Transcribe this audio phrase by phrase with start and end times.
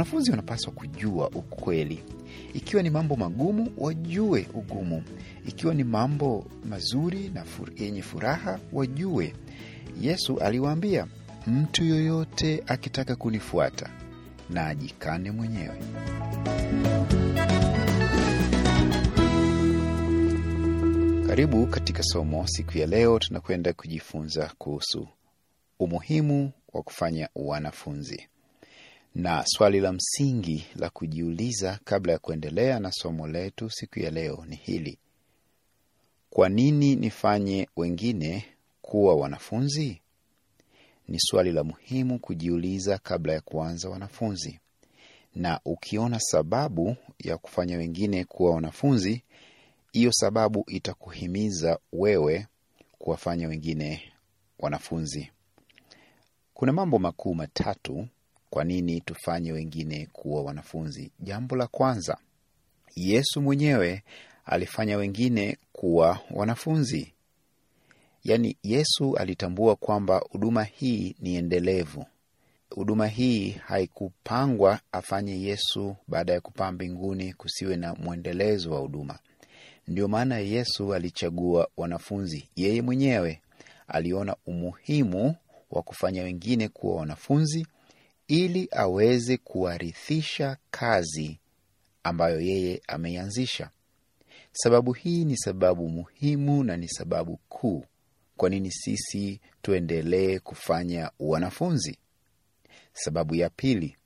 [0.00, 2.02] Wanafunzi wanapaswa kujua ukweli.
[2.54, 5.02] Ikiwa ni mambo magumu, wajue ugumu.
[5.46, 7.44] Ikiwa ni mambo mazuri na
[7.76, 9.34] yenye furaha, wajue.
[10.00, 11.06] Yesu aliwaambia,
[11.46, 13.90] mtu yoyote akitaka kunifuata
[14.50, 15.78] na ajikane mwenyewe.
[21.26, 23.18] Karibu katika somo siku ya leo.
[23.18, 25.08] Tunakwenda kujifunza kuhusu
[25.78, 28.28] umuhimu wa kufanya wanafunzi,
[29.14, 34.44] na swali la msingi la kujiuliza kabla ya kuendelea na somo letu siku ya leo
[34.48, 34.98] ni hili:
[36.30, 38.44] kwa nini nifanye wengine
[38.82, 40.00] kuwa wanafunzi?
[41.08, 44.60] Ni swali la muhimu kujiuliza kabla ya kuanza wanafunzi,
[45.34, 49.22] na ukiona sababu ya kufanya wengine kuwa wanafunzi
[49.92, 52.46] hiyo sababu itakuhimiza wewe
[52.98, 54.12] kuwafanya wengine
[54.58, 55.30] wanafunzi.
[56.54, 58.08] Kuna mambo makuu matatu
[58.50, 61.10] kwa nini tufanye wengine kuwa wanafunzi.
[61.20, 62.16] Jambo la kwanza,
[62.96, 64.02] Yesu mwenyewe
[64.44, 67.14] alifanya wengine kuwa wanafunzi.
[68.24, 72.06] Yaani, Yesu alitambua kwamba huduma hii ni endelevu.
[72.70, 79.18] Huduma hii haikupangwa afanye Yesu baada ya kupaa mbinguni, kusiwe na mwendelezo wa huduma.
[79.88, 82.48] Ndio maana Yesu alichagua wanafunzi.
[82.56, 83.40] Yeye mwenyewe
[83.88, 85.34] aliona umuhimu
[85.70, 87.66] wa kufanya wengine kuwa wanafunzi
[88.30, 91.38] ili aweze kuwarithisha kazi
[92.02, 93.70] ambayo yeye ameianzisha.
[94.52, 97.84] Sababu hii ni sababu muhimu na ni sababu kuu
[98.36, 101.98] kwa nini sisi tuendelee kufanya wanafunzi.
[102.92, 103.96] Sababu ya pili,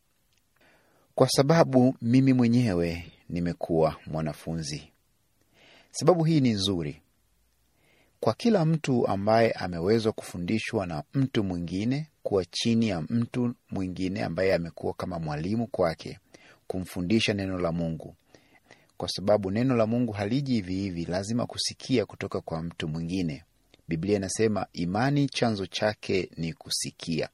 [1.14, 4.92] kwa sababu mimi mwenyewe nimekuwa mwanafunzi.
[5.90, 7.02] Sababu hii ni nzuri
[8.20, 14.54] kwa kila mtu ambaye amewezwa kufundishwa na mtu mwingine, kuwa chini ya mtu mwingine ambaye
[14.54, 16.18] amekuwa kama mwalimu kwake,
[16.66, 18.16] kumfundisha neno la Mungu,
[18.96, 23.44] kwa sababu neno la Mungu haliji hivi hivi, lazima kusikia kutoka kwa mtu mwingine.
[23.88, 27.28] Biblia inasema imani chanzo chake ni kusikia,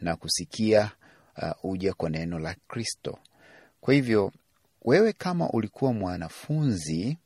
[0.00, 0.90] na kusikia
[1.60, 3.18] huja uh, kwa neno la Kristo.
[3.80, 4.32] Kwa hivyo
[4.84, 7.18] wewe kama ulikuwa mwanafunzi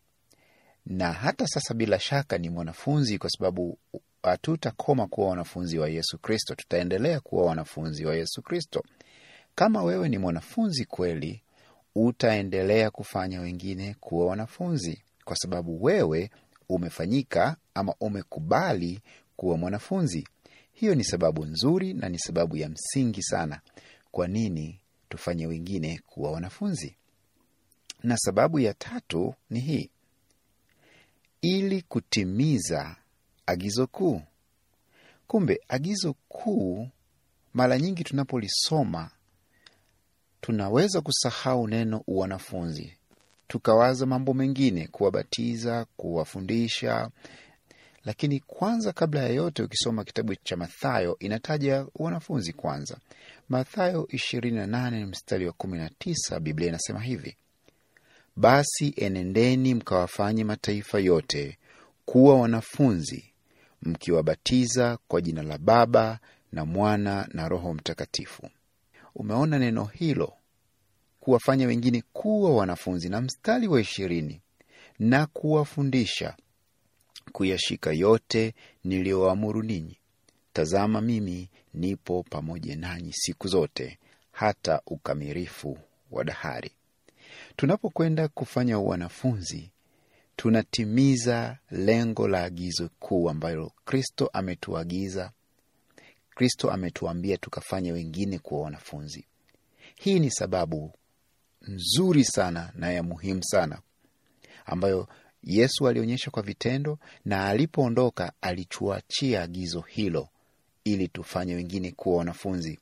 [0.87, 3.79] na hata sasa bila shaka ni mwanafunzi, kwa sababu
[4.22, 8.82] hatutakoma kuwa wanafunzi wa Yesu Kristo, tutaendelea kuwa wanafunzi wa Yesu Kristo.
[9.54, 11.43] Kama wewe ni mwanafunzi kweli,
[11.94, 16.31] utaendelea kufanya wengine kuwa wanafunzi, kwa sababu wewe
[16.69, 19.00] umefanyika ama umekubali
[19.37, 20.28] kuwa mwanafunzi.
[20.72, 23.60] Hiyo ni sababu nzuri na ni sababu ya msingi sana
[24.10, 26.97] kwa nini tufanye wengine kuwa wanafunzi.
[28.03, 29.91] Na sababu ya tatu ni hii
[31.43, 32.97] ili kutimiza
[33.47, 34.23] agizo kuu.
[35.27, 36.89] Kumbe agizo kuu,
[37.55, 39.11] mara nyingi tunapolisoma
[40.41, 42.93] tunaweza kusahau neno uwanafunzi,
[43.49, 47.11] tukawaza mambo mengine, kuwabatiza, kuwafundisha.
[48.05, 52.99] Lakini kwanza, kabla ya yote, ukisoma kitabu cha Mathayo inataja wanafunzi kwanza.
[53.49, 57.37] Mathayo 28 mstari wa 19, Biblia inasema hivi
[58.37, 61.59] basi enendeni mkawafanye mataifa yote
[62.05, 63.33] kuwa wanafunzi,
[63.83, 66.19] mkiwabatiza kwa jina la Baba
[66.53, 68.51] na Mwana na Roho Mtakatifu.
[69.15, 70.33] Umeona neno hilo,
[71.21, 74.41] kuwafanya wengine kuwa wanafunzi, na mstari wa ishirini,
[74.99, 76.37] na kuwafundisha
[77.33, 78.55] kuyashika yote
[78.85, 79.99] niliyoamuru ninyi.
[80.53, 83.99] Tazama, mimi nipo pamoja nanyi siku zote
[84.33, 85.79] hata ukamilifu
[86.11, 86.71] wa dahari.
[87.57, 89.71] Tunapokwenda kufanya wanafunzi,
[90.37, 95.33] tunatimiza lengo la agizo kuu ambalo Kristo ametuagiza.
[96.35, 99.27] Kristo ametuambia tukafanya wengine kuwa wanafunzi.
[99.97, 100.93] Hii ni sababu
[101.61, 103.81] nzuri sana na ya muhimu sana
[104.67, 105.09] ambayo
[105.43, 110.29] Yesu alionyesha kwa vitendo, na alipoondoka alichuachia agizo hilo
[110.85, 112.78] ili tufanye wengine kuwa wanafunzi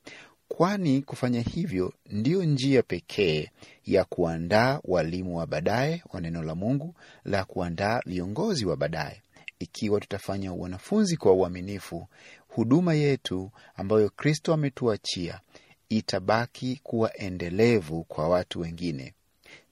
[0.48, 3.50] kwani kufanya hivyo ndiyo njia pekee
[3.84, 6.94] ya kuandaa walimu wa baadaye wa neno la Mungu,
[7.24, 9.22] la kuandaa viongozi wa baadaye.
[9.58, 12.08] Ikiwa tutafanya wanafunzi kwa uaminifu,
[12.48, 15.40] huduma yetu ambayo Kristo ametuachia
[15.88, 19.14] itabaki kuwa endelevu kwa watu wengine.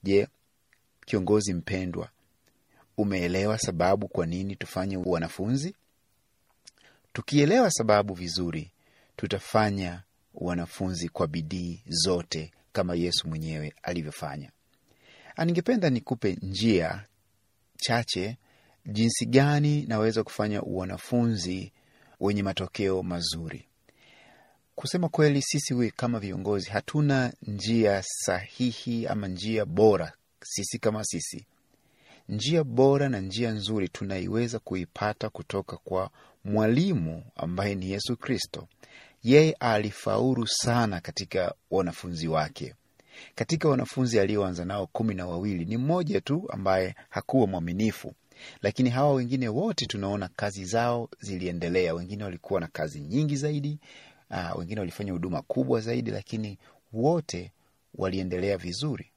[0.02, 0.28] Je,
[1.06, 2.08] kiongozi mpendwa,
[2.96, 5.74] umeelewa sababu kwa nini tufanye wanafunzi?
[7.12, 8.70] Tukielewa sababu vizuri,
[9.16, 10.02] tutafanya
[10.34, 14.50] wanafunzi kwa bidii zote kama Yesu mwenyewe alivyofanya.
[15.44, 17.04] Ningependa nikupe njia
[17.76, 18.36] chache
[18.86, 21.72] jinsi gani naweza kufanya wanafunzi
[22.20, 23.68] wenye matokeo mazuri.
[24.74, 30.12] kusema kweli, sisi we kama viongozi hatuna njia sahihi ama njia bora.
[30.44, 31.46] Sisi kama sisi,
[32.28, 36.10] njia bora na njia nzuri tunaiweza kuipata kutoka kwa
[36.44, 38.68] mwalimu ambaye ni Yesu Kristo.
[39.22, 42.74] Yeye alifaulu sana katika wanafunzi wake.
[43.34, 48.14] Katika wanafunzi alioanza nao kumi na wawili ni mmoja tu ambaye hakuwa mwaminifu,
[48.62, 51.94] lakini hawa wengine wote tunaona kazi zao ziliendelea.
[51.94, 53.78] Wengine walikuwa na kazi nyingi zaidi,
[54.30, 56.58] uh, wengine walifanya huduma kubwa zaidi, lakini
[56.92, 57.52] wote
[57.94, 59.10] waliendelea vizuri.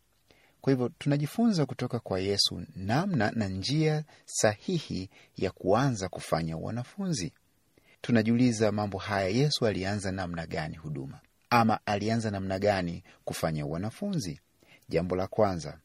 [0.62, 7.34] Kwa hivyo tunajifunza kutoka kwa Yesu namna na njia sahihi ya kuanza kufanya wanafunzi.
[8.06, 11.20] Tunajiuliza mambo haya, Yesu alianza namna gani huduma
[11.50, 14.40] ama alianza namna gani kufanya wanafunzi?
[14.90, 15.78] Jambo la kwanza,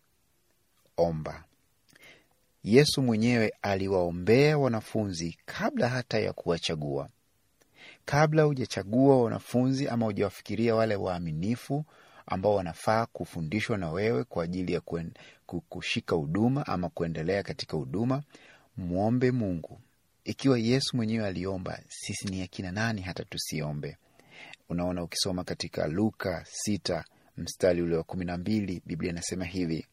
[0.96, 1.44] omba.
[2.64, 7.08] Yesu mwenyewe aliwaombea wanafunzi kabla hata ya kuwachagua.
[8.04, 11.84] Kabla hujachagua wanafunzi ama hujawafikiria wale waaminifu
[12.26, 14.80] ambao wanafaa kufundishwa na wewe kwa ajili ya
[15.68, 18.22] kushika huduma ama kuendelea katika huduma,
[18.76, 19.80] mwombe Mungu.
[20.24, 23.96] Ikiwa Yesu mwenyewe aliomba, sisi ni akina nani hata tusiombe?
[24.68, 27.04] Unaona, ukisoma katika Luka sita
[27.36, 29.86] mstari ule wa kumi na mbili Biblia inasema hivi: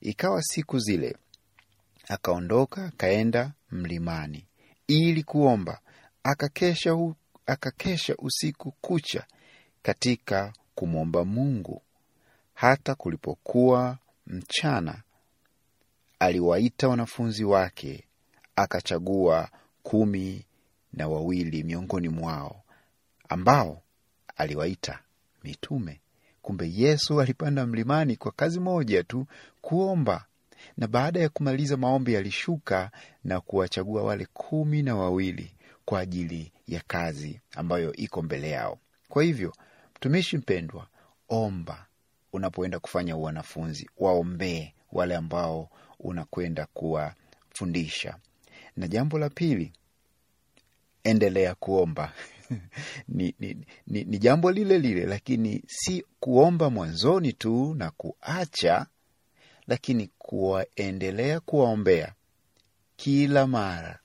[0.00, 1.16] ikawa siku zile
[2.08, 4.46] akaondoka akaenda mlimani
[4.86, 5.80] ili kuomba,
[6.22, 7.14] akakesha, u,
[7.46, 9.26] akakesha usiku kucha
[9.82, 11.82] katika kumwomba Mungu.
[12.54, 15.02] Hata kulipokuwa mchana,
[16.18, 18.04] aliwaita wanafunzi wake,
[18.62, 19.48] akachagua
[19.82, 20.44] kumi
[20.92, 22.62] na wawili miongoni mwao
[23.28, 23.82] ambao
[24.36, 24.98] aliwaita
[25.44, 26.00] mitume.
[26.42, 29.26] Kumbe Yesu alipanda mlimani kwa kazi moja tu,
[29.60, 30.24] kuomba,
[30.76, 32.90] na baada ya kumaliza maombi alishuka
[33.24, 35.54] na kuwachagua wale kumi na wawili
[35.84, 38.78] kwa ajili ya kazi ambayo iko mbele yao.
[39.08, 39.54] Kwa hivyo,
[39.96, 40.86] mtumishi mpendwa,
[41.28, 41.86] omba
[42.32, 45.68] unapoenda kufanya wanafunzi, waombee wale ambao
[46.00, 48.16] unakwenda kuwafundisha.
[48.76, 49.72] Na jambo la pili,
[51.04, 52.12] endelea kuomba.
[53.08, 53.56] ni, ni,
[53.86, 58.86] ni, ni jambo lile lile, lakini si kuomba mwanzoni tu na kuacha,
[59.66, 62.14] lakini kuwaendelea kuwaombea
[62.96, 63.98] kila mara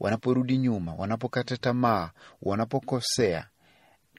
[0.00, 2.10] wanaporudi nyuma, wanapokata tamaa,
[2.42, 3.48] wanapokosea,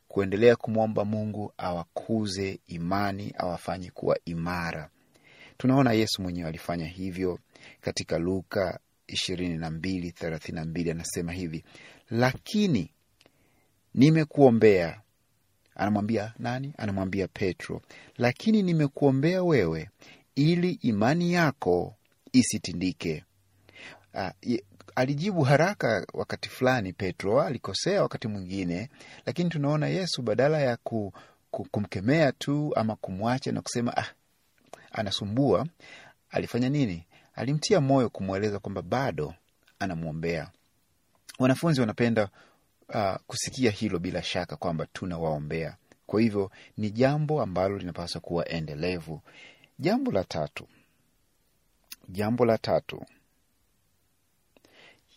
[0.08, 4.90] kuendelea kumwomba Mungu awakuze imani, awafanye kuwa imara.
[5.58, 7.40] Tunaona Yesu mwenyewe alifanya hivyo
[7.82, 11.64] katika Luka ishirini na mbili thelathini na mbili anasema hivi,
[12.10, 12.92] lakini
[13.94, 15.02] nimekuombea.
[15.76, 16.74] Anamwambia nani?
[16.78, 17.82] Anamwambia Petro,
[18.18, 19.90] lakini nimekuombea wewe,
[20.36, 21.96] ili imani yako
[22.34, 23.24] isitindike.
[24.14, 24.56] Uh,
[24.96, 26.94] alijibu haraka wakati fulani.
[26.94, 28.90] Petro alikosea wakati mwingine,
[29.26, 31.14] lakini tunaona Yesu badala ya ku,
[31.52, 34.08] ku, kumkemea tu ama kumwacha na kusema ah,
[34.92, 35.68] anasumbua,
[36.30, 37.06] alifanya nini?
[37.36, 39.34] Alimtia moyo kumweleza kwamba bado
[39.80, 40.52] anamwombea.
[41.40, 42.30] Wanafunzi wanapenda
[42.90, 45.78] uh, kusikia hilo bila shaka kwamba tunawaombea.
[46.06, 49.22] Kwa hivyo ni jambo ambalo linapaswa kuwa endelevu.
[49.80, 50.68] Jambo la tatu,
[52.10, 53.06] jambo la tatu,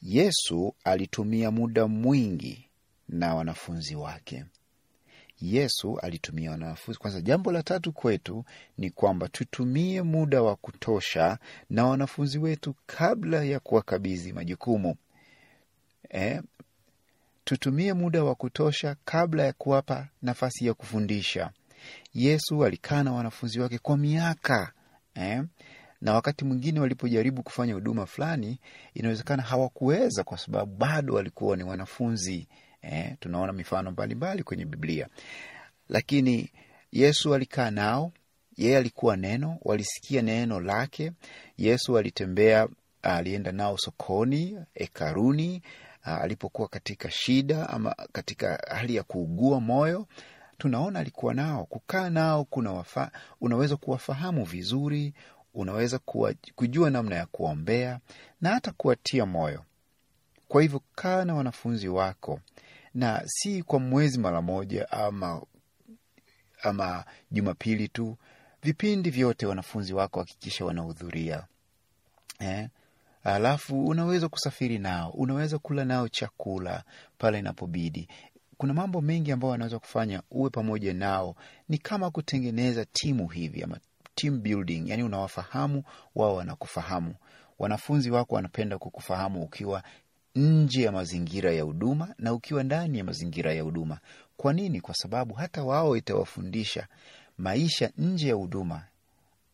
[0.02, 2.68] Yesu alitumia muda mwingi
[3.08, 4.44] na wanafunzi wake.
[5.40, 7.20] Yesu alitumia wanafunzi kwanza.
[7.20, 8.44] Jambo la tatu kwetu
[8.78, 11.38] ni kwamba tutumie muda wa kutosha
[11.70, 14.96] na wanafunzi wetu kabla ya kuwakabidhi majukumu
[16.10, 16.42] eh,
[17.44, 21.50] tutumie muda wa kutosha kabla ya kuwapa nafasi ya kufundisha.
[22.14, 24.72] Yesu alikaa na wanafunzi wake kwa miaka
[25.14, 25.42] eh?
[26.00, 28.60] na wakati mwingine walipojaribu kufanya huduma fulani,
[28.94, 32.48] inawezekana hawakuweza kwa sababu bado walikuwa ni wanafunzi
[32.90, 33.16] eh?
[33.20, 35.08] Tunaona mifano mbalimbali kwenye Biblia,
[35.88, 36.50] lakini
[36.92, 38.12] Yesu alikaa nao.
[38.56, 41.12] Yeye alikuwa neno, walisikia neno lake.
[41.58, 42.68] Yesu alitembea,
[43.02, 45.62] alienda nao sokoni, hekaruni
[46.02, 50.06] alipokuwa katika shida ama katika hali ya kuugua moyo,
[50.58, 51.64] tunaona alikuwa nao.
[51.64, 55.14] Kukaa nao kuna wafa, unaweza kuwafahamu vizuri,
[55.54, 58.00] unaweza kuwa, kujua namna ya kuombea
[58.40, 59.64] na hata kuwatia moyo.
[60.48, 62.40] Kwa hivyo kaa na wanafunzi wako,
[62.94, 65.42] na si kwa mwezi mara moja ama
[66.62, 68.16] ama Jumapili tu,
[68.62, 71.46] vipindi vyote wanafunzi wako hakikisha wanahudhuria
[72.38, 72.68] eh?
[73.24, 76.84] Alafu unaweza kusafiri nao, unaweza kula nao chakula
[77.18, 78.08] pale inapobidi.
[78.56, 81.36] Kuna mambo mengi ambayo wanaweza kufanya uwe pamoja nao,
[81.68, 83.78] ni kama kutengeneza timu hivi ama
[84.14, 85.82] team building, yani unawafahamu
[86.14, 87.14] wao wanakufahamu.
[87.58, 89.82] Wanafunzi wako wanapenda kukufahamu ukiwa
[90.38, 93.98] nje ya mazingira ya huduma na ukiwa ndani ya mazingira ya huduma.
[94.36, 94.80] Kwa nini?
[94.80, 96.86] Kwa sababu hata wao itawafundisha
[97.38, 98.84] maisha nje ya huduma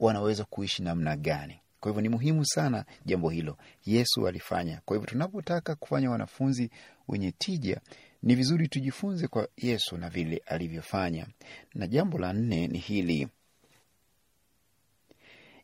[0.00, 1.60] wanaweza kuishi namna gani.
[1.80, 4.80] Kwa hivyo ni muhimu sana jambo hilo Yesu alifanya.
[4.84, 6.70] Kwa hivyo tunapotaka kufanya wanafunzi
[7.08, 7.80] wenye tija,
[8.22, 11.26] ni vizuri tujifunze kwa Yesu na vile alivyofanya.
[11.74, 13.28] Na jambo la nne ni hili: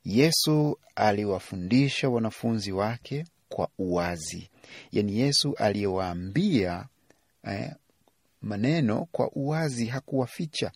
[0.05, 4.51] Yesu aliwafundisha wanafunzi wake kwa uwazi,
[4.93, 6.87] yaani Yesu aliyewaambia
[7.45, 7.73] eh,
[8.43, 10.73] maneno kwa uwazi, hakuwaficha.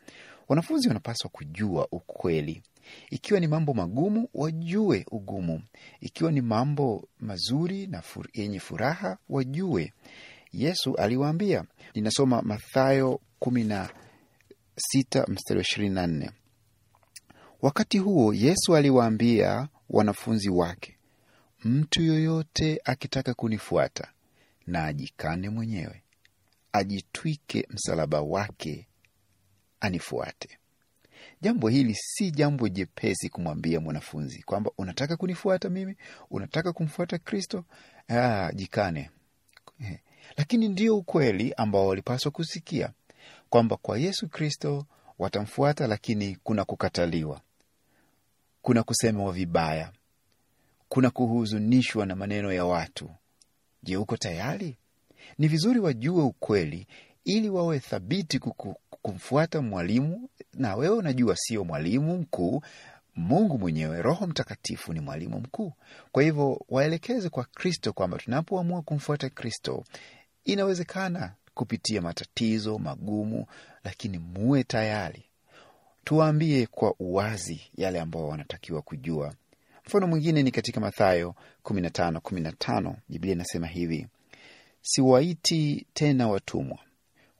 [0.49, 2.63] Wanafunzi wanapaswa kujua ukweli.
[3.11, 5.63] Ikiwa ni mambo magumu, wajue ugumu.
[6.01, 8.03] Ikiwa ni mambo mazuri na
[8.35, 9.93] yenye furaha, wajue.
[10.53, 13.91] Yesu aliwaambia, ninasoma Mathayo kumi na
[14.77, 16.31] sita mstari wa ishirini na nne.
[17.63, 20.94] Wakati huo Yesu aliwaambia wanafunzi wake,
[21.65, 24.09] mtu yoyote akitaka kunifuata
[24.67, 26.03] na ajikane mwenyewe,
[26.73, 28.89] ajitwike msalaba wake,
[29.81, 30.59] anifuate.
[31.41, 35.97] Jambo hili si jambo jepesi kumwambia mwanafunzi kwamba unataka kunifuata mimi,
[36.31, 37.65] unataka kumfuata Kristo,
[38.09, 39.11] ah, jikane.
[40.37, 42.93] Lakini ndio ukweli ambao walipaswa kusikia
[43.51, 44.87] kwamba kwa Yesu Kristo
[45.19, 47.41] watamfuata, lakini kuna kukataliwa,
[48.63, 49.93] kuna kusemewa vibaya,
[50.95, 53.11] kuna kuhuzunishwa na maneno ya watu.
[53.83, 54.77] Je, uko tayari?
[55.39, 56.87] Ni vizuri wajue ukweli
[57.25, 60.29] ili wawe thabiti kuku, kumfuata mwalimu.
[60.53, 62.63] Na wewe unajua sio mwalimu mkuu,
[63.17, 65.73] Mungu mwenyewe, Roho Mtakatifu ni mwalimu mkuu.
[66.13, 69.85] Kwa hivyo waelekeze kwa Kristo kwamba tunapoamua kumfuata Kristo
[70.45, 73.47] inawezekana kupitia matatizo magumu,
[73.85, 75.25] lakini muwe tayari.
[76.05, 79.35] Tuwaambie kwa uwazi yale ambao wanatakiwa kujua.
[79.87, 84.07] Mfano mwingine ni katika Mathayo 15 15, Biblia inasema hivi:
[84.83, 86.79] siwaiti tena watumwa,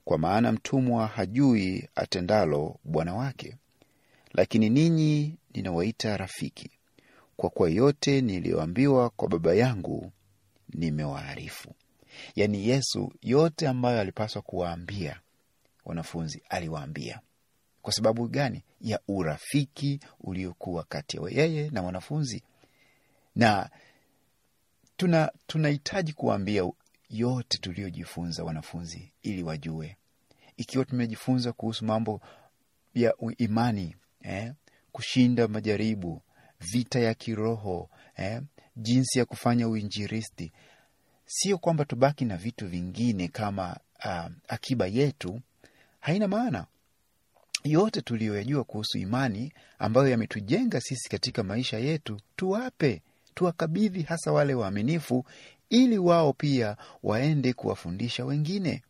[0.05, 3.55] kwa maana mtumwa hajui atendalo bwana wake,
[4.33, 6.69] lakini ninyi ninawaita rafiki,
[7.37, 10.11] kwa kuwa yote niliyoambiwa kwa Baba yangu
[10.69, 11.75] nimewaarifu.
[12.35, 15.19] Yaani Yesu yote ambayo alipaswa kuwaambia
[15.85, 17.19] wanafunzi aliwaambia.
[17.85, 18.63] Kwa sababu gani?
[18.81, 22.43] Ya urafiki uliokuwa kati ya yeye na wanafunzi,
[23.35, 23.69] na
[24.97, 26.71] tuna tunahitaji kuwaambia
[27.09, 29.97] yote tuliyojifunza wanafunzi ili wajue.
[30.57, 32.21] Ikiwa tumejifunza kuhusu mambo
[32.93, 34.53] ya imani eh,
[34.91, 36.21] kushinda majaribu,
[36.59, 38.41] vita ya kiroho eh,
[38.75, 40.51] jinsi ya kufanya uinjilisti
[41.25, 45.41] Sio kwamba tubaki na vitu vingine kama uh, akiba yetu,
[45.99, 46.65] haina maana.
[47.65, 53.01] Yote tuliyoyajua kuhusu imani ambayo yametujenga sisi katika maisha yetu, tuwape,
[53.35, 55.25] tuwakabidhi, hasa wale waaminifu,
[55.69, 58.83] ili wao pia waende kuwafundisha wengine.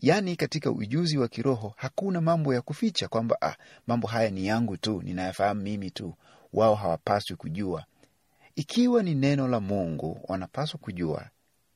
[0.00, 4.76] Yaani, katika ujuzi wa kiroho hakuna mambo ya kuficha kwamba ah, mambo haya ni yangu
[4.76, 6.14] tu, ninayafahamu mimi tu.
[6.52, 7.84] Wao hawapaswi kujua.
[8.56, 11.30] Ikiwa ni neno la Mungu, wanapaswa kujua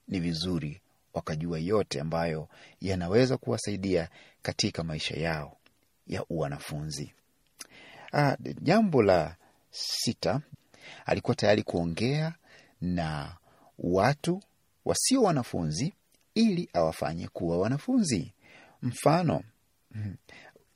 [0.08, 0.80] ni vizuri
[1.14, 2.48] wakajua yote ambayo
[2.80, 4.08] yanaweza kuwasaidia
[4.42, 5.56] katika maisha yao
[6.06, 7.12] ya uwanafunzi.
[8.12, 9.36] Ah, jambo la
[9.70, 10.40] sita,
[11.06, 12.34] alikuwa tayari kuongea
[12.80, 13.36] na
[13.78, 14.42] watu
[14.84, 15.94] wasio wanafunzi
[16.34, 18.32] ili awafanye kuwa wanafunzi.
[18.82, 19.42] Mfano,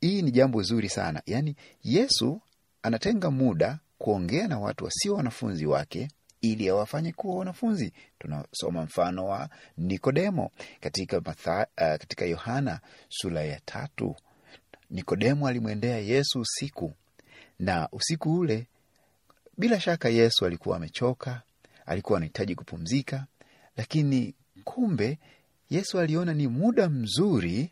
[0.00, 1.22] hii ni jambo zuri sana.
[1.26, 2.40] Yaani Yesu
[2.82, 6.08] anatenga muda kuongea na watu wasio wanafunzi wake
[6.40, 7.92] ili awafanye kuwa wanafunzi.
[8.18, 14.16] Tunasoma mfano wa Nikodemo katika Yohana uh, sura ya tatu.
[14.90, 16.92] Nikodemo alimwendea Yesu usiku,
[17.58, 18.66] na usiku ule
[19.58, 21.42] bila shaka Yesu alikuwa amechoka,
[21.86, 23.26] alikuwa anahitaji kupumzika,
[23.76, 25.18] lakini kumbe
[25.70, 27.70] Yesu aliona ni muda mzuri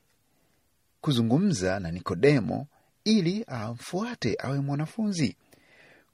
[1.01, 2.67] kuzungumza na Nikodemo
[3.05, 5.37] ili amfuate awe mwanafunzi.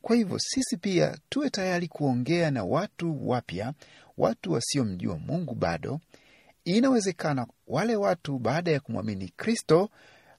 [0.02, 3.72] Kwa hivyo sisi pia tuwe tayari kuongea na watu wapya,
[4.18, 6.00] watu wasiomjua Mungu bado.
[6.64, 9.90] Inawezekana wale watu baada ya kumwamini Kristo,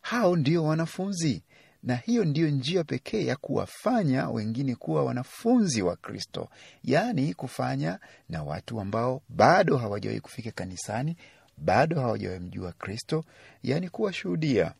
[0.05, 1.43] hao ndio wanafunzi,
[1.83, 6.49] na hiyo ndiyo njia pekee ya kuwafanya wengine kuwa wanafunzi wa Kristo,
[6.83, 11.17] yaani kufanya na watu ambao bado hawajawahi kufika kanisani,
[11.57, 13.25] bado hawajawahi mjua Kristo,
[13.63, 14.73] yaani kuwashuhudia,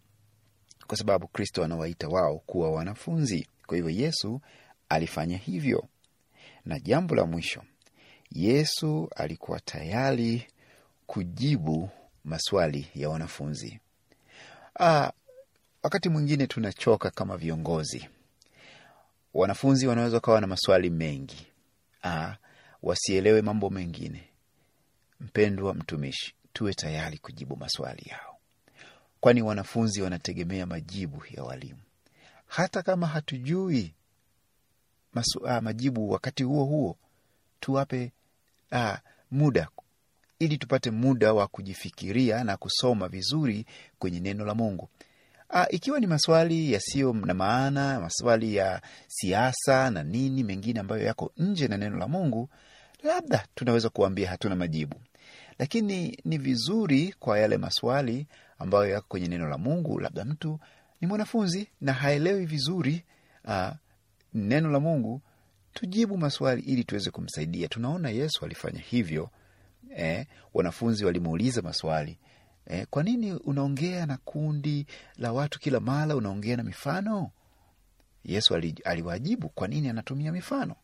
[0.88, 3.48] kwa sababu Kristo anawaita wao kuwa wanafunzi.
[3.68, 4.42] Kwa hivyo Yesu
[4.90, 5.88] alifanya hivyo.
[6.66, 7.64] Na jambo la mwisho,
[8.32, 10.48] Yesu alikuwa tayari
[11.08, 11.90] kujibu
[12.24, 13.80] maswali ya wanafunzi.
[14.80, 15.12] Aa,
[15.84, 18.10] wakati mwingine tunachoka kama viongozi.
[19.34, 21.48] Wanafunzi wanaweza ukawa na maswali mengi,
[22.04, 22.38] Aa,
[22.84, 24.30] wasielewe mambo mengine
[25.20, 28.38] mpendwa mtumishi, tuwe tayari kujibu maswali yao,
[29.20, 31.80] kwani wanafunzi wanategemea majibu ya walimu.
[32.48, 33.94] Hata kama hatujui
[35.14, 36.98] masu, aa, majibu wakati huo huo,
[37.60, 38.12] tuwape
[38.72, 38.98] aa,
[39.32, 39.68] muda
[40.40, 43.66] ili tupate muda wa kujifikiria na kusoma vizuri
[44.00, 44.90] kwenye neno la Mungu.
[45.50, 51.32] A, ikiwa ni maswali yasiyo na maana, maswali ya siasa na nini mengine ambayo yako
[51.38, 52.50] nje na neno la Mungu,
[53.04, 54.96] labda tunaweza kuambia hatuna majibu,
[55.60, 58.28] lakini ni vizuri kwa yale maswali
[58.60, 60.60] ambayo yako kwenye neno la Mungu, labda mtu
[61.02, 63.04] ni mwanafunzi na haelewi vizuri
[63.48, 63.74] a,
[64.34, 65.22] neno la Mungu,
[65.74, 67.68] tujibu maswali ili tuweze kumsaidia.
[67.68, 69.30] Tunaona Yesu alifanya hivyo.
[69.96, 72.20] Eh, wanafunzi walimuuliza maswali
[72.68, 74.86] eh, kwa nini unaongea na kundi
[75.18, 77.32] la watu kila mara, unaongea na mifano?
[78.24, 80.76] Yesu aliwajibu kwa nini anatumia mifano.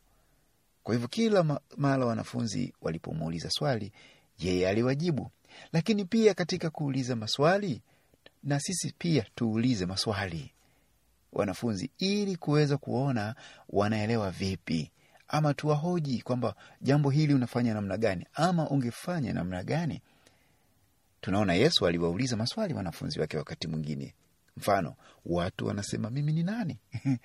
[0.83, 3.91] Kwa hivyo kila mara wanafunzi walipomuuliza swali,
[4.39, 5.31] yeye aliwajibu.
[5.73, 7.81] Lakini pia katika kuuliza maswali,
[8.43, 10.53] na sisi pia tuulize maswali
[11.33, 13.35] wanafunzi, ili kuweza kuona
[13.69, 14.91] wanaelewa vipi,
[15.31, 20.01] ama tuwahoji kwamba jambo hili unafanya namna gani, ama ungefanya namna gani.
[21.21, 24.13] Tunaona Yesu aliwauliza maswali wanafunzi wake wakati mwingine,
[24.57, 24.95] mfano
[25.25, 26.79] watu wanasema mimi ni nani?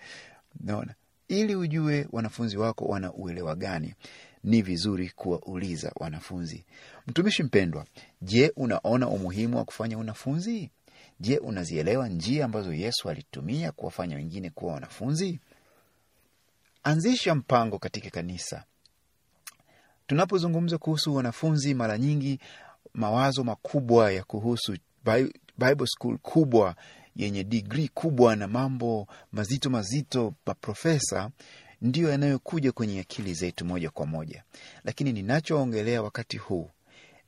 [0.66, 0.94] naona
[1.28, 3.94] ili ujue wanafunzi wako wana uelewa gani,
[4.44, 6.64] ni vizuri kuwauliza wanafunzi.
[7.06, 7.86] Mtumishi mpendwa,
[8.22, 10.70] je, unaona umuhimu wa kufanya wanafunzi?
[11.20, 15.40] Je, unazielewa njia ambazo Yesu alitumia kuwafanya wengine kuwa wanafunzi?
[16.86, 18.64] Anzisha mpango katika kanisa.
[20.06, 22.40] Tunapozungumza kuhusu wanafunzi, mara nyingi
[22.94, 24.76] mawazo makubwa ya kuhusu
[25.58, 26.76] Bible school kubwa
[27.16, 31.30] yenye digrii kubwa na mambo mazito mazito, maprofesa
[31.82, 34.44] ndiyo yanayokuja kwenye akili zetu moja kwa moja,
[34.84, 36.70] lakini ninachoongelea wakati huu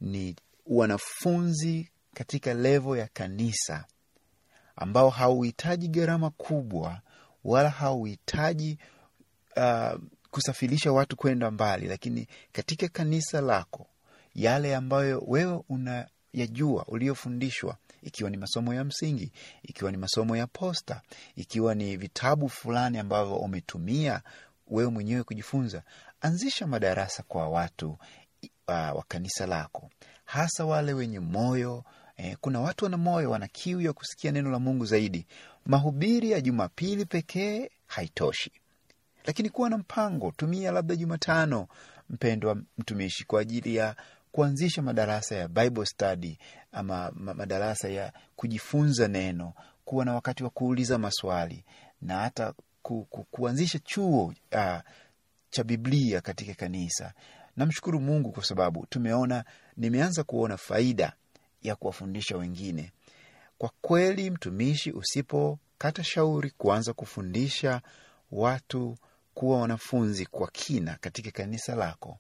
[0.01, 0.37] ni
[0.67, 3.85] wanafunzi katika levo ya kanisa
[4.77, 7.01] ambao hauhitaji gharama kubwa
[7.45, 8.79] wala hauhitaji
[9.57, 13.87] uh, kusafirisha watu kwenda mbali, lakini katika kanisa lako
[14.35, 19.33] yale ambayo wewe unayajua uliofundishwa ikiwa ni masomo ya msingi,
[19.63, 21.03] ikiwa ni masomo ya posta,
[21.37, 24.23] ikiwa ni vitabu fulani ambavyo umetumia
[24.67, 25.83] wewe mwenyewe kujifunza,
[26.21, 27.91] anzisha madarasa kwa watu
[28.69, 29.91] uh, wa kanisa lako,
[30.25, 31.85] hasa wale wenye moyo
[32.17, 32.37] eh.
[32.41, 35.27] Kuna watu wana moyo, wana kiu ya kusikia neno la Mungu zaidi.
[35.67, 38.53] Mahubiri ya Jumapili pekee haitoshi,
[39.27, 40.33] lakini kuwa na mpango.
[40.37, 41.69] Tumia labda Jumatano,
[42.11, 43.97] mpendwa mtumishi, kwa ajili ya
[44.33, 46.39] kuanzisha madarasa ya Bible study
[46.73, 49.53] ama madarasa ya kujifunza neno,
[49.85, 51.65] kuwa na wakati wa kuuliza maswali
[52.03, 54.79] na hata ku, ku, kuanzisha chuo uh,
[55.51, 57.13] cha Biblia katika kanisa.
[57.57, 59.45] Namshukuru Mungu kwa sababu tumeona,
[59.77, 61.13] nimeanza kuona faida
[61.63, 62.93] ya kuwafundisha wengine.
[63.59, 67.81] Kwa kweli, mtumishi, usipokata shauri kuanza kufundisha
[68.33, 68.97] watu
[69.39, 72.19] kuwa wanafunzi kwa kina katika kanisa lako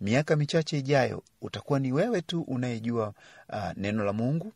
[0.00, 3.14] miaka michache ijayo utakuwa ni wewe tu unayejua
[3.48, 4.52] uh, neno la Mungu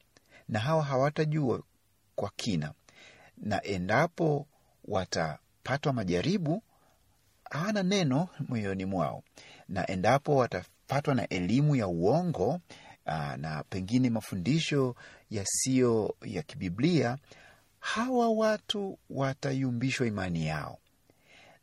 [0.49, 1.63] na hawa hawatajua
[2.15, 2.73] kwa kina,
[3.39, 4.47] na endapo
[4.85, 6.63] watapatwa majaribu,
[7.51, 9.23] hawana neno moyoni mwao,
[9.69, 12.61] na endapo watapatwa na elimu ya uongo
[13.07, 14.95] uh, na pengine mafundisho
[15.31, 17.19] yasiyo ya kibiblia,
[17.81, 20.79] hawa watu watayumbishwa imani yao,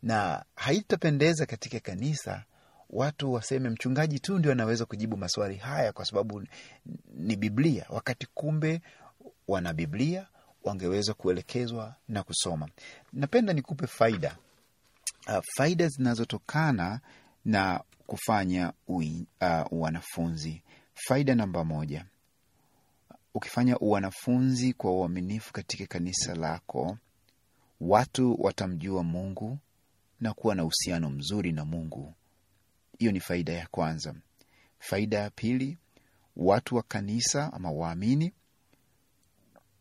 [0.08, 2.44] na haitapendeza katika kanisa
[2.90, 6.44] watu waseme mchungaji tu ndio anaweza kujibu maswali haya kwa sababu
[7.14, 8.82] ni Biblia, wakati kumbe
[9.48, 10.28] wana Biblia
[10.64, 12.70] wangeweza kuelekezwa na kusoma.
[13.14, 14.38] Napenda nikupe faida
[15.28, 17.00] uh, faida zinazotokana
[17.46, 20.64] na kufanya ui, uh, wanafunzi.
[20.94, 22.06] Faida namba moja,
[23.34, 26.98] ukifanya uwanafunzi kwa uaminifu katika kanisa lako,
[27.82, 29.58] watu watamjua Mungu
[30.20, 32.14] na kuwa na uhusiano mzuri na Mungu.
[33.00, 34.16] Hiyo ni faida ya kwanza.
[34.80, 35.78] Faida ya pili,
[36.36, 38.34] watu wa kanisa ama waamini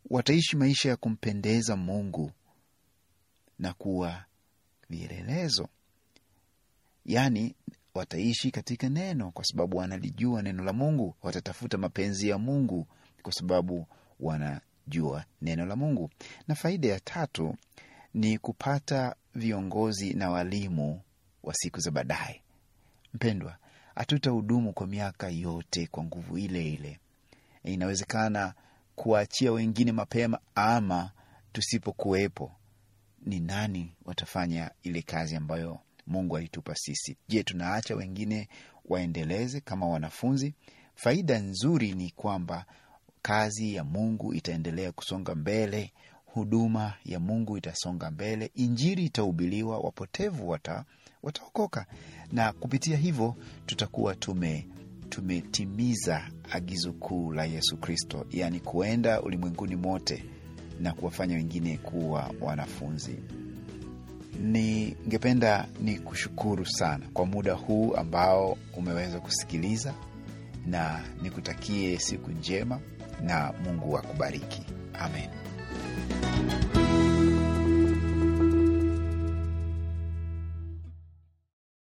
[0.09, 2.31] wataishi maisha ya kumpendeza Mungu
[3.59, 4.25] na kuwa
[4.89, 5.67] vielelezo,
[7.05, 7.55] yaani
[7.93, 11.15] wataishi katika neno kwa sababu wanalijua neno la Mungu.
[11.21, 12.87] Watatafuta mapenzi ya Mungu
[13.21, 13.87] kwa sababu
[14.19, 16.09] wanajua neno la Mungu.
[16.47, 17.55] Na faida ya tatu
[18.13, 21.01] ni kupata viongozi na walimu
[21.43, 22.41] wa siku za baadaye.
[23.13, 23.57] Mpendwa,
[23.95, 26.99] hatutahudumu kwa miaka yote kwa nguvu ile ile.
[27.63, 28.53] Inawezekana
[28.95, 31.11] kuwaachia wengine mapema, ama
[31.53, 32.51] tusipokuwepo,
[33.25, 37.17] ni nani watafanya ile kazi ambayo Mungu alitupa sisi?
[37.27, 38.49] Je, tunaacha wengine
[38.85, 40.53] waendeleze kama wanafunzi?
[40.95, 42.65] faida nzuri ni kwamba
[43.21, 45.93] kazi ya Mungu itaendelea kusonga mbele,
[46.37, 50.85] huduma ya Mungu itasonga mbele, injili itahubiriwa, wapotevu wata
[51.23, 51.85] wataokoka,
[52.31, 54.67] na kupitia hivyo tutakuwa tume
[55.09, 56.21] tumetimiza
[56.51, 60.23] agizo kuu la Yesu Kristo, yaani kuenda ulimwenguni mote
[60.79, 63.15] na kuwafanya wengine kuwa wanafunzi.
[64.41, 69.93] Ningependa ni kushukuru sana kwa muda huu ambao umeweza kusikiliza,
[70.65, 72.79] na nikutakie siku njema
[73.23, 74.61] na Mungu akubariki.
[74.93, 75.46] Amen.
[76.21, 76.66] なんだ?